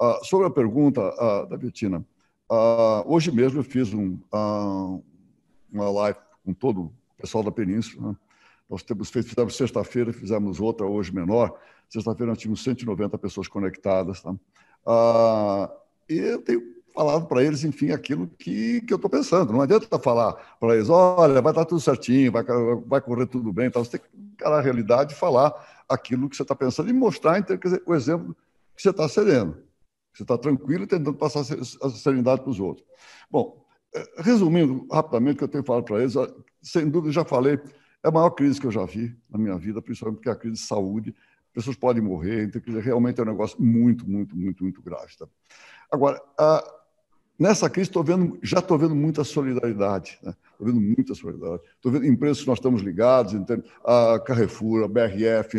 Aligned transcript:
Uh, 0.00 0.24
sobre 0.24 0.46
a 0.46 0.50
pergunta 0.50 1.00
uh, 1.00 1.48
da 1.48 1.56
Betina, 1.56 2.04
uh, 2.48 3.02
hoje 3.04 3.32
mesmo 3.32 3.58
eu 3.58 3.64
fiz 3.64 3.92
um, 3.92 4.16
uma 5.72 5.90
live 5.90 6.18
com 6.44 6.54
todo 6.54 6.82
o 6.82 6.92
pessoal 7.20 7.42
da 7.42 7.50
Península. 7.50 8.10
Né? 8.10 8.16
Nós 8.70 8.82
temos 8.84 9.10
feito, 9.10 9.28
fizemos 9.28 9.56
sexta-feira, 9.56 10.12
fizemos 10.12 10.60
outra 10.60 10.86
hoje 10.86 11.12
menor. 11.12 11.58
Sexta-feira 11.88 12.30
nós 12.30 12.38
tínhamos 12.38 12.62
190 12.62 13.18
pessoas 13.18 13.48
conectadas. 13.48 14.22
Tá? 14.22 14.34
e 16.08 16.16
eu 16.16 16.40
tenho 16.40 16.78
falado 16.94 17.26
para 17.26 17.42
eles, 17.42 17.64
enfim, 17.64 17.90
aquilo 17.90 18.28
que, 18.38 18.80
que 18.82 18.92
eu 18.92 18.96
estou 18.96 19.10
pensando. 19.10 19.52
Não 19.52 19.60
adianta 19.60 19.98
falar 19.98 20.34
para 20.60 20.76
eles, 20.76 20.88
olha, 20.88 21.42
vai 21.42 21.52
estar 21.52 21.64
tudo 21.64 21.80
certinho, 21.80 22.30
vai, 22.30 22.44
vai 22.86 23.00
correr 23.00 23.26
tudo 23.26 23.52
bem. 23.52 23.66
Então, 23.66 23.84
você 23.84 23.98
tem 23.98 24.00
que 24.00 24.34
encarar 24.34 24.58
a 24.58 24.62
realidade 24.62 25.12
e 25.12 25.16
falar 25.16 25.52
aquilo 25.88 26.28
que 26.28 26.36
você 26.36 26.42
está 26.42 26.54
pensando 26.54 26.88
e 26.88 26.92
mostrar 26.92 27.38
então, 27.38 27.56
dizer, 27.56 27.82
o 27.84 27.94
exemplo 27.94 28.36
que 28.76 28.82
você 28.82 28.90
está 28.90 29.08
sereno. 29.08 29.56
Você 30.18 30.24
está 30.24 30.36
tranquilo 30.36 30.84
tentando 30.84 31.14
passar 31.14 31.40
a 31.40 31.90
serenidade 31.90 32.40
para 32.40 32.50
os 32.50 32.58
outros. 32.58 32.84
Bom, 33.30 33.64
eh, 33.94 34.04
resumindo 34.18 34.84
rapidamente 34.90 35.36
o 35.36 35.38
que 35.38 35.44
eu 35.44 35.48
tenho 35.48 35.62
falado 35.62 35.84
para 35.84 36.00
eles, 36.00 36.14
sem 36.60 36.90
dúvida, 36.90 37.12
já 37.12 37.24
falei, 37.24 37.54
é 38.02 38.08
a 38.08 38.10
maior 38.10 38.30
crise 38.30 38.60
que 38.60 38.66
eu 38.66 38.72
já 38.72 38.84
vi 38.84 39.16
na 39.30 39.38
minha 39.38 39.56
vida, 39.56 39.80
principalmente 39.80 40.16
porque 40.16 40.28
é 40.28 40.32
a 40.32 40.36
crise 40.36 40.56
de 40.56 40.62
saúde. 40.62 41.14
Pessoas 41.52 41.76
podem 41.76 42.02
morrer, 42.02 42.44
então, 42.44 42.60
realmente 42.80 43.20
é 43.20 43.22
um 43.22 43.26
negócio 43.26 43.62
muito, 43.62 44.10
muito, 44.10 44.36
muito, 44.36 44.64
muito 44.64 44.82
grave. 44.82 45.16
Tá? 45.16 45.28
Agora, 45.88 46.20
a, 46.36 46.77
Nessa 47.38 47.70
crise, 47.70 47.88
estou 47.88 48.02
vendo, 48.02 48.36
já 48.42 48.58
estou 48.58 48.76
vendo 48.76 48.96
muita 48.96 49.22
solidariedade. 49.22 50.18
Estou 50.20 50.28
né? 50.30 50.34
vendo 50.60 50.80
muita 50.80 51.14
solidariedade. 51.14 51.62
Estou 51.76 51.92
vendo 51.92 52.06
empresas 52.06 52.40
que 52.40 52.48
nós 52.48 52.58
estamos 52.58 52.82
ligados, 52.82 53.32
a 53.84 54.18
Carrefour, 54.18 54.82
a 54.82 54.88
BRF, 54.88 55.56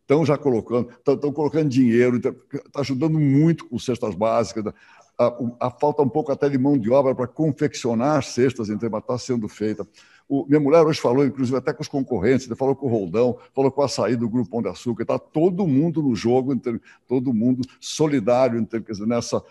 estão 0.00 0.26
já 0.26 0.36
colocando, 0.36 0.90
estão, 0.90 1.14
estão 1.14 1.32
colocando 1.32 1.68
dinheiro, 1.68 2.16
está 2.16 2.80
ajudando 2.80 3.18
muito 3.20 3.64
com 3.66 3.78
cestas 3.78 4.14
básicas. 4.14 4.64
Né? 4.64 4.72
A, 5.16 5.32
a, 5.60 5.70
falta 5.70 6.02
um 6.02 6.08
pouco 6.08 6.32
até 6.32 6.48
de 6.48 6.58
mão 6.58 6.76
de 6.76 6.90
obra 6.90 7.14
para 7.14 7.28
confeccionar 7.28 8.24
cestas, 8.24 8.68
mas 8.68 8.80
está 8.82 9.16
sendo 9.16 9.48
feita. 9.48 9.86
O, 10.26 10.46
minha 10.46 10.60
mulher 10.60 10.82
hoje 10.82 11.00
falou, 11.00 11.24
inclusive, 11.24 11.56
até 11.58 11.72
com 11.72 11.82
os 11.82 11.88
concorrentes, 11.88 12.46
ele 12.46 12.56
falou 12.56 12.74
com 12.74 12.86
o 12.86 12.88
Roldão, 12.88 13.38
falou 13.52 13.70
com 13.70 13.82
a 13.82 13.88
saída 13.88 14.18
do 14.18 14.28
Grupo 14.28 14.50
Pão 14.50 14.62
de 14.62 14.68
Açúcar, 14.68 15.02
está 15.02 15.18
todo 15.18 15.66
mundo 15.66 16.02
no 16.02 16.16
jogo, 16.16 16.58
todo 17.06 17.34
mundo 17.34 17.62
solidário 17.78 18.66
dizer, 18.88 19.06
nessa, 19.06 19.42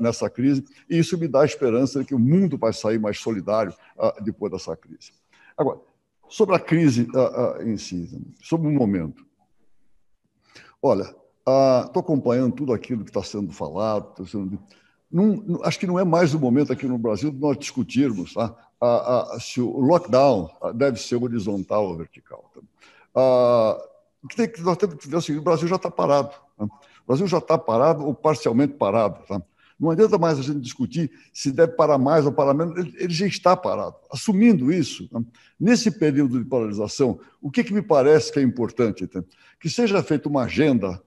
nessa 0.00 0.28
crise, 0.28 0.62
e 0.88 0.98
isso 0.98 1.16
me 1.16 1.26
dá 1.26 1.40
a 1.40 1.46
esperança 1.46 2.00
de 2.00 2.06
que 2.06 2.14
o 2.14 2.18
mundo 2.18 2.58
vai 2.58 2.72
sair 2.72 2.98
mais 2.98 3.18
solidário 3.18 3.72
depois 4.22 4.52
dessa 4.52 4.76
crise. 4.76 5.12
Agora, 5.56 5.80
sobre 6.28 6.54
a 6.54 6.60
crise 6.60 7.08
em 7.64 7.76
si, 7.76 8.22
sobre 8.42 8.68
o 8.68 8.70
momento. 8.70 9.24
Olha, 10.82 11.04
estou 11.86 12.00
acompanhando 12.00 12.54
tudo 12.54 12.72
aquilo 12.72 13.04
que 13.04 13.10
está 13.10 13.22
sendo 13.22 13.52
falado, 13.52 14.10
está 14.10 14.26
sendo 14.26 14.58
acho 15.64 15.78
que 15.78 15.86
não 15.86 15.98
é 15.98 16.04
mais 16.04 16.34
o 16.34 16.38
momento 16.38 16.72
aqui 16.72 16.86
no 16.86 16.98
Brasil 16.98 17.30
de 17.30 17.38
nós 17.38 17.58
discutirmos 17.58 18.34
tá? 18.34 18.54
a, 18.80 19.34
a, 19.34 19.40
se 19.40 19.60
o 19.60 19.80
lockdown 19.80 20.50
deve 20.74 21.00
ser 21.00 21.16
horizontal 21.16 21.86
ou 21.86 21.96
vertical. 21.96 22.50
Tá? 22.54 22.62
que 24.28 24.36
tem, 24.36 24.64
nós 24.64 24.76
temos 24.76 24.96
que 24.96 25.08
ver 25.08 25.16
o 25.16 25.20
seguinte: 25.20 25.40
o 25.40 25.44
Brasil 25.44 25.68
já 25.68 25.76
está 25.76 25.90
parado. 25.90 26.30
Tá? 26.56 26.64
O 26.64 27.06
Brasil 27.06 27.26
já 27.26 27.38
está 27.38 27.58
parado 27.58 28.04
ou 28.04 28.14
parcialmente 28.14 28.74
parado. 28.74 29.20
Tá? 29.26 29.42
Não 29.78 29.90
adianta 29.90 30.18
mais 30.18 30.38
a 30.38 30.42
gente 30.42 30.60
discutir 30.60 31.10
se 31.32 31.50
deve 31.50 31.72
parar 31.72 31.96
mais 31.96 32.26
ou 32.26 32.32
parar 32.32 32.52
menos, 32.52 32.76
ele, 32.76 32.94
ele 32.98 33.12
já 33.12 33.26
está 33.26 33.56
parado. 33.56 33.96
Assumindo 34.12 34.70
isso, 34.70 35.08
tá? 35.08 35.20
nesse 35.58 35.90
período 35.90 36.38
de 36.38 36.48
paralisação, 36.48 37.18
o 37.40 37.50
que, 37.50 37.64
que 37.64 37.72
me 37.72 37.82
parece 37.82 38.30
que 38.30 38.38
é 38.38 38.42
importante? 38.42 39.06
Tá? 39.06 39.24
Que 39.58 39.70
seja 39.70 40.02
feita 40.02 40.28
uma 40.28 40.44
agenda 40.44 41.02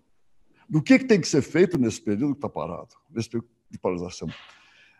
do 0.69 0.81
que, 0.81 0.99
que 0.99 1.05
tem 1.05 1.19
que 1.19 1.27
ser 1.27 1.41
feito 1.41 1.77
nesse 1.77 2.01
período 2.01 2.33
que 2.33 2.39
está 2.39 2.49
parado, 2.49 2.89
nesse 3.09 3.29
período 3.29 3.49
de 3.69 3.77
paralisação. 3.77 4.29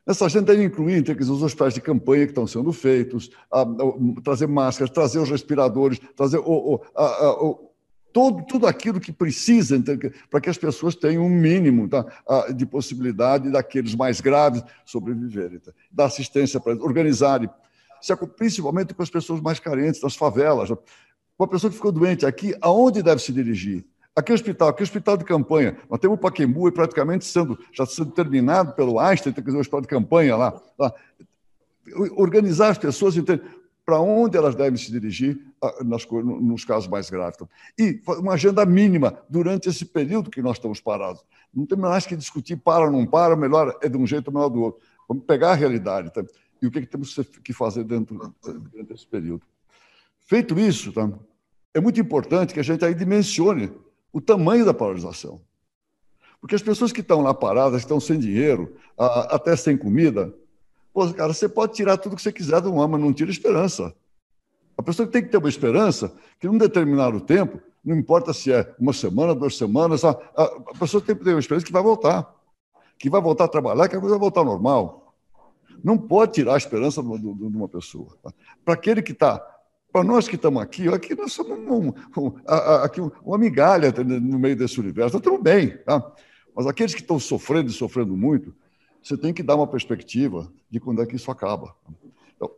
Nessa 0.06 0.25
agenda 0.25 0.52
deve 0.52 0.64
incluir 0.64 0.97
então, 0.97 1.16
os 1.17 1.42
hospitais 1.42 1.73
de 1.73 1.81
campanha 1.81 2.25
que 2.25 2.31
estão 2.31 2.45
sendo 2.45 2.73
feitos, 2.73 3.30
a, 3.50 3.61
a, 3.61 3.66
trazer 4.22 4.47
máscaras, 4.47 4.91
trazer 4.91 5.19
os 5.19 5.29
respiradores, 5.29 6.00
trazer 6.16 6.40
o, 6.40 6.75
o, 6.75 6.81
a, 6.96 7.56
todo, 8.12 8.46
tudo 8.46 8.68
aquilo 8.68 9.00
que 9.00 9.13
precisa 9.13 9.78
então, 9.78 9.97
para 10.29 10.41
que 10.41 10.50
as 10.50 10.57
pessoas 10.57 10.94
tenham 10.94 11.25
um 11.25 11.29
mínimo 11.29 11.88
tá, 11.88 12.06
de 12.53 12.66
possibilidade 12.66 13.50
daqueles 13.50 13.96
mais 13.96 14.19
graves 14.19 14.62
sobreviverem, 14.85 15.59
tá, 15.59 15.72
da 15.90 16.06
assistência 16.06 16.59
para 16.59 16.73
organizarem, 16.73 17.50
principalmente 18.38 18.94
com 18.94 19.02
as 19.02 19.09
pessoas 19.09 19.40
mais 19.40 19.59
carentes, 19.59 20.02
das 20.02 20.16
favelas. 20.16 20.69
Uma 21.40 21.47
pessoa 21.47 21.72
que 21.72 21.78
ficou 21.78 21.94
doente 21.94 22.25
aqui, 22.25 22.53
aonde 22.62 23.02
deve 23.02 23.22
se 23.22 23.31
dirigir? 23.31 23.85
Aqui 24.16 24.31
é 24.31 24.35
hospital, 24.35 24.69
aqui 24.69 24.81
é 24.81 24.84
hospital 24.84 25.18
de 25.18 25.25
campanha. 25.25 25.75
Nós 25.90 26.00
temos 26.00 26.18
o 26.18 26.22
Paquembu 26.22 26.72
praticamente 26.72 27.25
sendo, 27.25 27.57
já 27.72 27.85
sendo 27.85 28.12
terminado 28.12 28.74
pelo 28.74 29.00
Einstein, 29.00 29.34
tem 29.34 29.44
que 29.44 29.50
fazer 29.50 29.57
o 29.57 29.62
hospital 29.62 29.81
de 29.81 29.88
campanha 29.88 30.35
lá. 30.35 30.62
lá. 30.78 30.94
Organizar 32.16 32.69
as 32.69 32.78
pessoas 32.78 33.16
para 33.84 34.00
onde 34.00 34.38
elas 34.38 34.56
devem 34.56 34.78
se 34.78 34.91
dirigir 34.91 35.40
nas, 35.84 36.06
nos 36.06 36.63
casos 36.63 36.88
mais 36.88 37.09
graves. 37.09 37.40
E 37.78 38.02
uma 38.07 38.34
agenda 38.34 38.63
mínima 38.66 39.18
durante 39.28 39.68
esse 39.68 39.84
período 39.84 40.29
que 40.29 40.41
nós 40.41 40.57
estamos 40.57 40.79
parados. 40.79 41.23
Não 41.53 41.66
tem 41.66 41.78
mais 41.78 42.06
que 42.06 42.16
discutir 42.16 42.56
para 42.56 42.85
ou 42.85 42.91
não 42.91 43.06
para, 43.06 43.35
melhor 43.35 43.78
é 43.81 43.90
de 43.90 43.97
um 43.97 44.06
jeito 44.06 44.28
ou 44.28 44.34
melhor 44.34 44.50
do 44.50 44.62
outro. 44.62 44.81
Vamos 45.07 45.25
pegar 45.25 45.52
a 45.52 45.56
realidade 45.56 46.13
tá? 46.13 46.23
e 46.62 46.68
o 46.68 46.72
que, 46.72 46.81
que 46.81 46.88
temos 46.88 47.16
que 47.44 47.52
fazer 47.52 47.84
dentro, 47.84 48.34
dentro 48.44 48.85
desse 48.85 49.07
período. 49.07 49.41
Feito 50.19 50.57
isso, 50.57 50.94
tá? 50.94 51.12
é 51.73 51.81
muito 51.81 52.00
importante 52.00 52.53
que 52.53 52.59
a 52.59 52.63
gente 52.63 52.85
aí 52.85 52.94
dimensione 52.94 53.72
o 54.13 54.22
tamanho 54.22 54.63
da 54.63 54.74
paralisação. 54.74 55.41
Porque 56.40 56.56
as 56.56 56.62
pessoas 56.62 56.91
que 56.91 57.01
estão 57.01 57.22
lá 57.22 57.34
paradas, 57.34 57.81
que 57.81 57.85
estão 57.85 58.00
sem 58.00 58.19
dinheiro, 58.19 58.75
até 58.97 59.56
sem 59.56 59.75
comida, 59.75 60.34
pô, 60.94 61.12
cara, 61.13 61.34
você 61.34 61.50
pode 61.50 61.74
tirar 61.74 61.97
tudo 61.97 62.16
que 62.16 62.22
você 62.22 62.31
quiser 62.31 62.62
do 62.62 62.73
homem, 62.75 62.91
mas 62.91 63.02
não 63.02 63.13
tira 63.13 63.31
esperança. 63.31 63.94
A 64.78 64.84
pessoa 64.84 65.07
tem 65.07 65.23
que 65.23 65.29
ter 65.29 65.38
uma 65.38 65.50
esperança 65.50 66.13
que, 66.40 66.47
num 66.47 66.57
determinado 66.57 67.19
tempo, 67.22 67.59
não 67.84 67.96
importa 67.96 68.34
se 68.34 68.52
é 68.52 68.73
uma 68.79 68.94
semana, 68.94 69.34
duas 69.34 69.57
semanas, 69.57 70.03
a, 70.06 70.12
a 70.12 70.78
pessoa 70.79 71.02
tem 71.02 71.16
que 71.16 71.23
ter 71.23 71.31
uma 71.31 71.40
esperança 71.40 71.66
que 71.66 71.72
vai 71.72 71.81
voltar, 71.81 72.34
que 73.00 73.09
vai 73.09 73.22
voltar 73.22 73.46
a 73.46 73.47
trabalhar, 73.47 73.88
que 73.88 73.96
a 73.96 74.00
coisa 74.00 74.16
vai 74.16 74.22
voltar 74.22 74.41
ao 74.41 74.46
normal. 74.46 75.13
Não 75.84 75.97
pode 75.97 76.34
tirar 76.34 76.53
a 76.53 76.57
esperança 76.57 77.02
de 77.02 77.07
uma 77.07 77.68
pessoa. 77.68 78.18
Tá? 78.22 78.31
Para 78.63 78.73
aquele 78.73 79.02
que 79.02 79.12
está 79.12 79.53
para 79.93 80.03
nós 80.03 80.27
que 80.27 80.35
estamos 80.35 80.59
aqui, 80.59 80.87
aqui 80.87 81.13
nós 81.13 81.31
somos 81.33 81.51
um, 81.59 81.89
um, 82.19 83.11
uma 83.23 83.37
migalha 83.37 83.91
no 83.91 84.39
meio 84.39 84.55
desse 84.55 84.79
universo. 84.79 85.17
Estamos 85.17 85.39
bem, 85.39 85.77
tá? 85.77 86.03
mas 86.55 86.65
aqueles 86.65 86.95
que 86.95 87.01
estão 87.01 87.19
sofrendo 87.19 87.69
e 87.69 87.73
sofrendo 87.73 88.17
muito, 88.17 88.55
você 89.03 89.15
tem 89.15 89.31
que 89.31 89.43
dar 89.43 89.55
uma 89.55 89.67
perspectiva 89.67 90.51
de 90.67 90.79
quando 90.79 91.03
é 91.03 91.05
que 91.05 91.15
isso 91.15 91.29
acaba. 91.29 91.75
Então, 92.35 92.49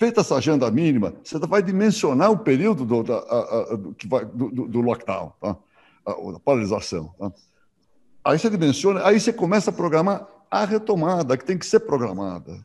feita 0.00 0.20
essa 0.20 0.34
agenda 0.34 0.68
mínima, 0.68 1.14
você 1.22 1.38
vai 1.38 1.62
dimensionar 1.62 2.32
o 2.32 2.38
período 2.38 2.84
do, 2.84 3.04
da, 3.04 3.18
a, 3.18 3.72
a, 3.72 3.76
do, 3.76 3.96
vai, 4.06 4.24
do, 4.24 4.50
do 4.66 4.80
lockdown, 4.80 5.32
tá? 5.40 5.56
a, 6.04 6.32
da 6.32 6.40
paralisação. 6.40 7.14
Tá? 7.16 7.32
Aí 8.24 8.36
você 8.36 8.50
dimensiona, 8.50 9.06
aí 9.06 9.20
você 9.20 9.32
começa 9.32 9.70
a 9.70 9.72
programar 9.72 10.26
a 10.50 10.64
retomada, 10.64 11.36
que 11.36 11.44
tem 11.44 11.56
que 11.56 11.66
ser 11.66 11.80
programada 11.80 12.64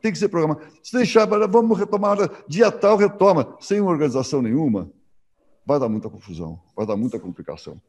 tem 0.00 0.12
que 0.12 0.18
ser 0.18 0.28
programado. 0.28 0.62
Se 0.82 0.96
deixar, 0.96 1.26
vamos 1.26 1.78
retomar, 1.78 2.16
dia 2.48 2.70
tal 2.70 2.96
retoma, 2.96 3.56
sem 3.60 3.80
organização 3.80 4.42
nenhuma, 4.42 4.90
vai 5.64 5.78
dar 5.78 5.88
muita 5.88 6.08
confusão, 6.08 6.60
vai 6.76 6.86
dar 6.86 6.96
muita 6.96 7.18
complicação. 7.18 7.80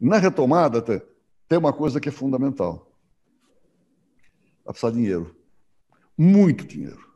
Na 0.00 0.18
retomada, 0.18 0.82
tem 0.82 1.58
uma 1.58 1.72
coisa 1.72 2.00
que 2.00 2.08
é 2.08 2.12
fundamental. 2.12 2.90
Vai 4.64 4.72
precisar 4.72 4.90
de 4.90 4.96
dinheiro. 4.96 5.34
Muito 6.16 6.66
dinheiro. 6.66 7.06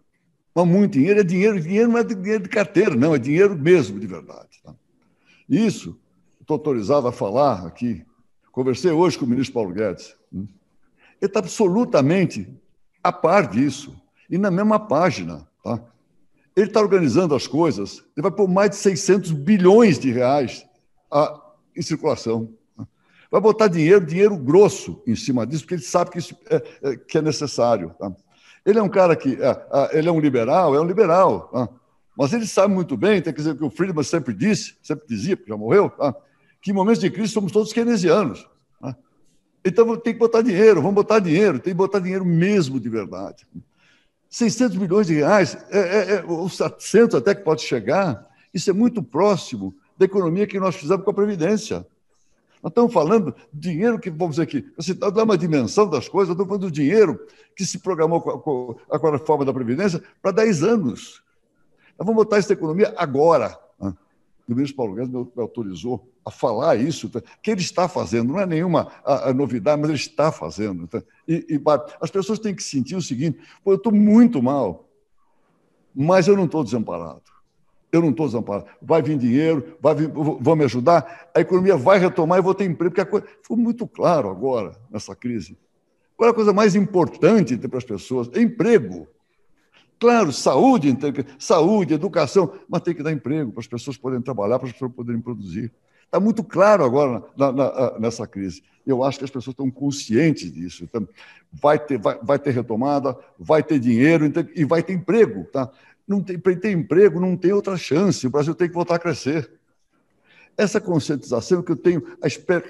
Mas 0.55 0.67
muito 0.67 0.93
dinheiro 0.93 1.21
é 1.21 1.23
dinheiro, 1.23 1.61
dinheiro 1.61 1.91
não 1.91 1.99
é 1.99 2.05
dinheiro 2.05 2.43
de 2.43 2.49
carteira, 2.49 2.97
não, 2.97 3.15
é 3.15 3.19
dinheiro 3.19 3.57
mesmo, 3.57 4.01
de 4.01 4.07
verdade. 4.07 4.61
Tá? 4.65 4.75
Isso, 5.49 5.99
estou 6.41 6.55
autorizado 6.55 7.07
a 7.07 7.13
falar 7.13 7.67
aqui. 7.67 8.05
Conversei 8.51 8.91
hoje 8.91 9.17
com 9.17 9.25
o 9.25 9.29
ministro 9.29 9.55
Paulo 9.55 9.73
Guedes. 9.73 10.17
Hum? 10.33 10.49
Ele 11.21 11.29
está 11.29 11.39
absolutamente 11.39 12.49
a 13.03 13.13
par 13.13 13.49
disso 13.49 14.01
e 14.31 14.39
na 14.39 14.51
mesma 14.51 14.79
página. 14.79 15.47
Tá? 15.63 15.81
Ele 16.57 16.67
está 16.67 16.81
organizando 16.81 17.35
as 17.35 17.47
coisas, 17.47 18.05
ele 18.17 18.23
vai 18.23 18.31
pôr 18.31 18.49
mais 18.49 18.71
de 18.71 18.77
600 18.77 19.33
bilhões 19.33 19.99
de 19.99 20.11
reais 20.11 20.65
a, 21.11 21.41
em 21.77 21.83
circulação. 21.83 22.53
Tá? 22.77 22.87
Vai 23.31 23.41
botar 23.41 23.69
dinheiro, 23.69 24.05
dinheiro 24.05 24.37
grosso 24.37 25.03
em 25.07 25.17
cima 25.17 25.47
disso, 25.47 25.65
porque 25.65 25.75
ele 25.75 25.83
sabe 25.83 26.11
que 26.11 26.19
isso 26.19 26.37
é, 26.49 26.63
é 26.83 26.97
que 26.97 27.19
é 27.19 27.23
necessário. 27.23 27.95
Tá? 27.99 28.13
Ele 28.65 28.79
é 28.79 28.83
um 28.83 28.89
cara 28.89 29.17
que 29.17 29.39
é, 29.41 29.99
ele 29.99 30.09
é 30.09 30.13
um 30.13 30.21
liberal, 30.21 30.75
é 30.75 30.81
um 30.81 30.87
liberal, 30.87 31.49
tá? 31.49 31.69
mas 32.17 32.33
ele 32.33 32.47
sabe 32.47 32.75
muito 32.75 32.97
bem, 32.97 33.23
tem 33.23 33.33
que 33.33 33.39
dizer 33.41 33.57
que 33.57 33.65
o 33.65 33.71
Friedman 33.71 34.05
sempre 34.05 34.35
disse, 34.35 34.77
sempre 34.83 35.07
dizia, 35.09 35.37
porque 35.37 35.51
já 35.51 35.57
morreu, 35.57 35.91
tá? 35.91 36.15
que 36.61 36.71
em 36.71 36.75
momentos 36.75 37.01
de 37.01 37.11
crise 37.11 37.33
somos 37.33 37.53
todos 37.53 37.73
keynesianos. 37.73 38.47
Tá? 38.81 38.95
Então 39.65 39.97
tem 39.97 40.13
que 40.13 40.19
botar 40.19 40.43
dinheiro, 40.43 40.83
vamos 40.83 40.95
botar 40.95 41.21
dinheiro, 41.21 41.59
tem 41.59 41.73
que 41.73 41.79
botar 41.79 42.01
dinheiro 42.01 42.25
mesmo 42.25 42.79
de 42.79 42.89
verdade. 42.89 43.47
600 44.31 44.77
milhões 44.77 45.09
de 45.09 45.15
reais, 45.15 45.59
é, 45.71 45.79
é, 45.79 46.15
é, 46.15 46.25
ou 46.25 46.49
700 46.49 47.17
até 47.17 47.35
que 47.35 47.43
pode 47.43 47.63
chegar, 47.63 48.29
isso 48.55 48.71
é 48.71 48.73
muito 48.73 49.03
próximo 49.03 49.75
da 49.99 50.05
economia 50.05 50.47
que 50.47 50.61
nós 50.61 50.77
fizemos 50.77 51.05
com 51.05 51.11
a 51.11 51.15
Previdência. 51.15 51.85
Nós 52.63 52.71
estamos 52.71 52.93
falando 52.93 53.35
dinheiro 53.53 53.99
que, 53.99 54.09
vamos 54.09 54.37
dizer 54.37 54.43
aqui, 54.43 54.73
você 54.77 54.95
dá 54.95 55.25
uma 55.25 55.37
dimensão 55.37 55.89
das 55.89 56.09
coisas, 56.09 56.31
estamos 56.31 56.49
falando 56.49 56.69
do 56.69 56.71
dinheiro 56.71 57.19
que 57.57 57.65
se 57.65 57.79
programou 57.79 58.21
com 58.21 58.77
a, 58.89 58.99
com 58.99 59.07
a 59.09 59.11
reforma 59.11 59.45
da 59.45 59.53
Previdência 59.53 60.01
para 60.23 60.31
10 60.31 60.63
anos. 60.63 61.23
Nós 61.99 62.07
vamos 62.07 62.25
botar 62.25 62.39
essa 62.39 62.53
economia 62.53 62.95
agora. 62.97 63.59
O 64.53 64.57
ministro 64.57 64.77
Paulo 64.77 64.95
Guedes 64.95 65.13
me 65.13 65.29
autorizou 65.37 66.11
a 66.25 66.31
falar 66.31 66.77
isso, 66.77 67.09
tá? 67.09 67.23
que 67.43 67.51
ele 67.51 67.61
está 67.61 67.89
fazendo, 67.89 68.33
não 68.33 68.41
é 68.41 68.47
nenhuma 68.47 68.91
a, 69.05 69.31
a 69.31 69.35
novidade, 69.35 69.81
mas 69.81 69.91
ele 69.91 69.99
está 69.99 70.33
fazendo. 70.33 70.89
Tá? 70.89 71.03
E, 71.27 71.47
e, 71.49 71.63
as 72.01 72.11
pessoas 72.11 72.39
têm 72.39 72.55
que 72.55 72.63
sentir 72.63 72.97
o 72.97 73.03
seguinte: 73.03 73.39
eu 73.65 73.75
estou 73.75 73.93
muito 73.93 74.43
mal, 74.43 74.89
mas 75.95 76.27
eu 76.27 76.37
não 76.37 76.47
estou 76.47 76.65
desamparado. 76.65 77.23
Eu 77.93 78.01
não 78.01 78.11
estou 78.11 78.27
desamparado. 78.27 78.67
Vai 78.81 79.03
vir 79.03 79.19
dinheiro, 79.19 79.77
vai 79.81 79.95
vir, 79.95 80.09
vão 80.09 80.57
me 80.57 80.65
ajudar, 80.65 81.31
a 81.35 81.41
economia 81.41 81.77
vai 81.77 81.99
retomar 81.99 82.39
e 82.39 82.43
vou 82.43 82.55
ter 82.55 82.65
emprego, 82.65 82.91
porque 82.91 83.01
a 83.01 83.07
coisa 83.07 83.27
ficou 83.43 83.57
muito 83.57 83.87
claro 83.87 84.29
agora, 84.31 84.77
nessa 84.91 85.15
crise. 85.15 85.57
Qual 86.17 86.29
é 86.29 86.33
a 86.33 86.35
coisa 86.35 86.53
mais 86.53 86.75
importante 86.75 87.57
para 87.57 87.79
as 87.79 87.85
pessoas? 87.85 88.29
É 88.35 88.41
emprego. 88.41 89.09
Claro, 90.01 90.33
saúde, 90.33 90.97
saúde, 91.39 91.93
educação, 91.93 92.55
mas 92.67 92.81
tem 92.81 92.95
que 92.95 93.03
dar 93.03 93.13
emprego 93.13 93.53
para 93.53 93.61
as 93.61 93.67
pessoas 93.67 93.99
poderem 93.99 94.23
trabalhar, 94.23 94.59
para 94.59 94.67
as 94.67 94.73
pessoas 94.73 94.93
poderem 94.93 95.21
produzir. 95.21 95.71
Está 96.07 96.19
muito 96.19 96.43
claro 96.43 96.83
agora 96.83 97.23
na, 97.37 97.53
na, 97.53 97.99
nessa 97.99 98.27
crise. 98.27 98.63
Eu 98.87 99.05
acho 99.05 99.19
que 99.19 99.27
as 99.27 99.31
pessoas 99.31 99.53
estão 99.53 99.71
conscientes 99.71 100.51
disso. 100.51 100.85
Então, 100.85 101.07
vai, 101.53 101.79
ter, 101.79 101.99
vai, 101.99 102.19
vai 102.23 102.39
ter 102.39 102.51
retomada, 102.51 103.15
vai 103.39 103.63
ter 103.63 103.79
dinheiro 103.79 104.25
então, 104.25 104.45
e 104.57 104.65
vai 104.65 104.83
ter 104.83 104.95
emprego. 104.95 105.45
Tá? 105.45 105.71
Não 106.09 106.23
tem, 106.23 106.39
para 106.39 106.57
ter 106.57 106.73
emprego 106.73 107.21
não 107.21 107.37
tem 107.37 107.53
outra 107.53 107.77
chance. 107.77 108.27
O 108.27 108.31
Brasil 108.31 108.55
tem 108.55 108.69
que 108.69 108.75
voltar 108.75 108.95
a 108.95 108.99
crescer. 108.99 109.53
Essa 110.57 110.81
conscientização 110.81 111.63
que 111.63 111.73
eu 111.73 111.77
tenho, 111.77 112.03
a 112.23 112.27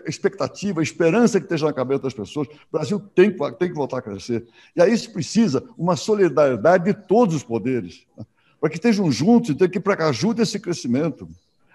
expectativa, 0.09 0.81
a 0.81 0.83
esperança 0.83 1.41
que 1.41 1.47
esteja 1.47 1.67
na 1.67 1.73
cabeça 1.73 2.03
das 2.03 2.15
pessoas, 2.15 2.47
o 2.47 2.53
Brasil 2.73 3.01
tem, 3.15 3.31
tem 3.31 3.69
que 3.69 3.75
voltar 3.75 3.99
a 3.99 4.03
crescer. 4.03 4.47
E 4.77 4.81
aí 4.81 4.93
isso 4.93 5.13
precisa 5.13 5.65
uma 5.77 5.97
solidariedade 5.97 6.85
de 6.85 6.95
todos 6.95 7.35
os 7.35 7.43
poderes, 7.43 8.07
né? 8.17 8.25
para 8.61 8.69
que 8.69 8.77
estejam 8.77 9.11
juntos 9.11 9.51
e 9.51 9.69
que 9.69 9.81
para 9.81 9.97
que 9.97 10.03
ajude 10.03 10.43
esse 10.43 10.61
crescimento 10.61 11.29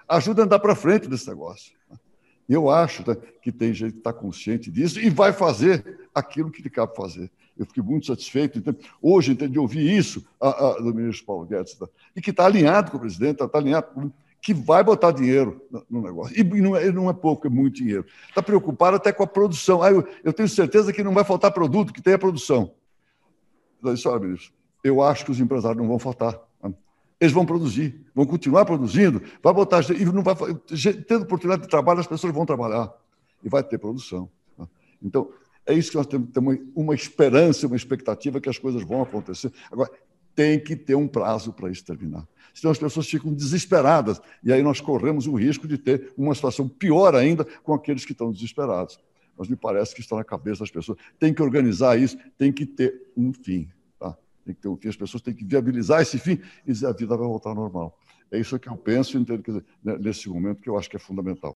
ajuda 0.07 0.43
a 0.43 0.45
andar 0.45 0.59
para 0.59 0.75
frente 0.75 1.09
desse 1.09 1.27
negócio. 1.27 1.73
Eu 2.47 2.69
acho 2.69 3.07
né, 3.07 3.17
que 3.41 3.51
tem 3.51 3.73
gente 3.73 3.93
que 3.93 3.97
está 3.97 4.13
consciente 4.13 4.69
disso 4.69 4.99
e 4.99 5.09
vai 5.09 5.33
fazer 5.33 6.07
aquilo 6.13 6.51
que 6.51 6.61
lhe 6.61 6.69
cabe 6.69 6.95
fazer. 6.95 7.31
Eu 7.57 7.65
fiquei 7.65 7.81
muito 7.81 8.05
satisfeito 8.05 8.59
então, 8.59 8.75
hoje 9.01 9.33
de 9.33 9.57
ouvir 9.57 9.89
isso 9.89 10.25
a, 10.39 10.49
a, 10.49 10.73
do 10.77 10.93
ministro 10.93 11.25
Paulo 11.25 11.45
Guedes, 11.45 11.73
tá? 11.73 11.87
e 12.15 12.21
que 12.21 12.29
está 12.29 12.45
alinhado 12.45 12.91
com 12.91 12.97
o 12.97 12.99
presidente, 12.99 13.41
está 13.41 13.57
alinhado 13.57 13.87
com 13.87 14.11
que 14.45 14.53
vai 14.53 14.83
botar 14.83 15.09
dinheiro 15.09 15.59
no 15.89 16.03
negócio. 16.03 16.39
E 16.39 16.43
não 16.43 16.75
é, 16.75 16.91
não 16.91 17.09
é 17.09 17.13
pouco, 17.13 17.47
é 17.47 17.49
muito 17.49 17.77
dinheiro. 17.77 18.05
Está 18.29 18.43
preocupado 18.43 18.95
até 18.95 19.11
com 19.11 19.23
a 19.23 19.27
produção. 19.27 19.81
Ah, 19.81 19.89
eu, 19.89 20.07
eu, 20.23 20.31
tenho 20.31 20.47
certeza 20.47 20.93
que 20.93 21.03
não 21.03 21.15
vai 21.15 21.23
faltar 21.23 21.51
produto, 21.51 21.91
que 21.91 21.99
tem 21.99 22.13
a 22.13 22.19
produção. 22.19 22.71
Disse, 23.83 24.07
olha, 24.07 24.19
ministro, 24.19 24.53
eu 24.83 25.01
acho 25.01 25.25
que 25.25 25.31
os 25.31 25.39
empresários 25.39 25.81
não 25.81 25.87
vão 25.87 25.97
faltar. 25.97 26.39
Eles 27.19 27.33
vão 27.33 27.43
produzir, 27.43 28.05
vão 28.13 28.23
continuar 28.27 28.65
produzindo, 28.65 29.19
vai 29.41 29.51
botar 29.51 29.81
e 29.89 30.05
não 30.05 30.21
vai 30.21 30.35
tendo 31.07 31.23
oportunidade 31.23 31.63
de 31.63 31.67
trabalho, 31.67 32.01
as 32.01 32.07
pessoas 32.07 32.31
vão 32.31 32.45
trabalhar 32.45 32.93
e 33.43 33.49
vai 33.49 33.63
ter 33.63 33.79
produção. 33.79 34.29
Então 35.01 35.31
é 35.65 35.73
isso 35.73 35.89
que 35.89 35.97
nós 35.97 36.05
temos, 36.05 36.29
temos 36.29 36.59
uma 36.75 36.93
esperança, 36.93 37.65
uma 37.65 37.75
expectativa 37.75 38.39
que 38.39 38.49
as 38.49 38.59
coisas 38.59 38.83
vão 38.83 39.01
acontecer. 39.01 39.51
Agora 39.71 39.89
tem 40.35 40.59
que 40.59 40.75
ter 40.75 40.95
um 40.95 41.07
prazo 41.07 41.53
para 41.53 41.71
isso 41.71 41.85
terminar. 41.85 42.27
Senão 42.53 42.71
as 42.71 42.77
pessoas 42.77 43.07
ficam 43.07 43.33
desesperadas 43.33 44.21
e 44.43 44.51
aí 44.51 44.61
nós 44.61 44.79
corremos 44.81 45.27
o 45.27 45.35
risco 45.35 45.67
de 45.67 45.77
ter 45.77 46.13
uma 46.17 46.35
situação 46.35 46.67
pior 46.67 47.15
ainda 47.15 47.45
com 47.63 47.73
aqueles 47.73 48.05
que 48.05 48.11
estão 48.11 48.31
desesperados. 48.31 48.99
Mas 49.37 49.49
me 49.49 49.55
parece 49.55 49.93
que 49.93 50.01
está 50.01 50.15
na 50.15 50.23
cabeça 50.23 50.59
das 50.59 50.71
pessoas. 50.71 50.97
Tem 51.19 51.33
que 51.33 51.41
organizar 51.41 51.99
isso, 51.99 52.17
tem 52.37 52.51
que 52.51 52.65
ter 52.65 53.11
um 53.17 53.33
fim 53.33 53.69
tem 54.45 54.53
que 54.53 54.61
ter 54.61 54.67
um 54.67 54.77
fim, 54.77 54.87
as 54.87 54.95
pessoas 54.95 55.23
têm 55.23 55.33
que 55.33 55.43
viabilizar 55.43 56.01
esse 56.01 56.19
fim 56.19 56.39
e 56.65 56.85
a 56.85 56.91
vida 56.91 57.17
vai 57.17 57.27
voltar 57.27 57.49
ao 57.49 57.55
normal. 57.55 57.97
É 58.31 58.39
isso 58.39 58.57
que 58.59 58.69
eu 58.69 58.77
penso 58.77 59.19
dizer, 59.19 59.65
nesse 59.83 60.29
momento 60.29 60.61
que 60.61 60.69
eu 60.69 60.77
acho 60.77 60.89
que 60.89 60.95
é 60.95 60.99
fundamental. 60.99 61.53